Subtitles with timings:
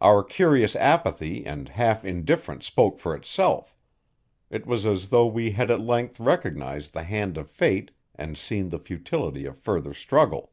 [0.00, 3.76] Our curious apathy and half indifference spoke for itself;
[4.50, 8.70] it was as though we had at length recognized the hand of fate and seen
[8.70, 10.50] the futility of further struggle.